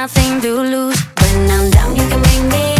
nothing 0.00 0.40
to 0.40 0.54
lose. 0.54 0.98
When 1.20 1.50
I'm 1.50 1.70
down, 1.70 1.94
you 1.94 2.08
can 2.08 2.22
bring 2.22 2.48
me 2.48 2.79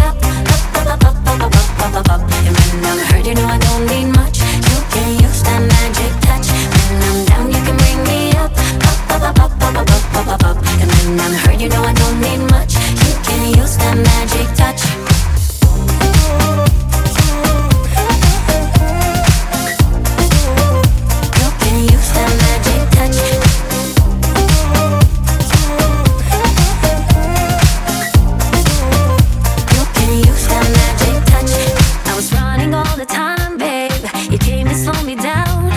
all 32.91 32.97
the 32.97 33.07
time, 33.07 33.57
babe. 33.57 33.93
You 34.31 34.39
came 34.39 34.67
to 34.67 34.75
slow 34.75 35.01
me 35.05 35.15
down. 35.15 35.71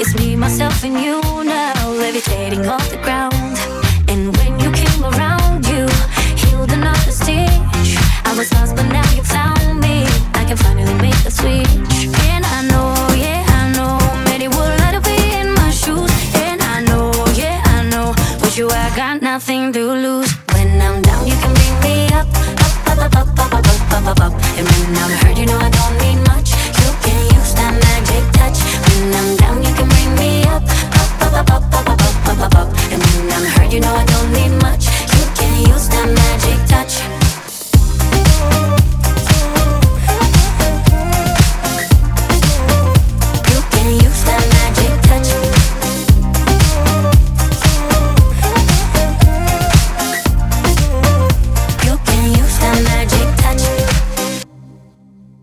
It's 0.00 0.14
me, 0.16 0.36
myself, 0.36 0.82
and 0.84 0.94
you 0.94 1.20
now, 1.44 1.90
levitating 1.90 2.66
off 2.66 2.88
the 2.90 2.96
ground. 2.98 3.56
And 4.08 4.36
when 4.36 4.58
you 4.58 4.70
came 4.72 5.04
around, 5.04 5.66
you 5.68 5.86
healed 6.42 6.72
another 6.72 7.12
stitch. 7.12 7.90
I 8.24 8.34
was 8.36 8.52
lost, 8.54 8.74
but 8.76 8.88
now 8.88 9.08
you 9.14 9.22
found 9.22 9.80
me. 9.80 10.04
I 10.34 10.44
can 10.48 10.56
finally 10.56 10.94
make 10.94 11.18
the 11.22 11.30
switch. 11.30 11.70
And 12.30 12.44
I 12.56 12.60
know, 12.70 12.94
yeah, 13.14 13.44
I 13.60 13.72
know, 13.76 13.98
would 14.56 14.80
like 14.82 14.94
to 14.98 15.02
be 15.10 15.18
in 15.40 15.54
my 15.54 15.70
shoes. 15.70 16.12
And 16.46 16.60
I 16.62 16.82
know, 16.88 17.12
yeah, 17.34 17.62
I 17.76 17.88
know, 17.92 18.14
with 18.40 18.56
you 18.58 18.68
I 18.70 18.90
got 18.96 19.22
nothing 19.22 19.72
to. 19.74 19.87